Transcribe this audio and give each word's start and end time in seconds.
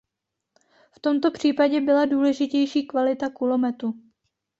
V 0.91 0.99
tomto 0.99 1.31
případě 1.31 1.81
byla 1.81 2.05
důležitější 2.05 2.87
kvalita 2.87 3.29
kulometu. 3.29 3.93